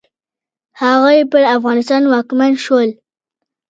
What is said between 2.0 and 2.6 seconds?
واکمن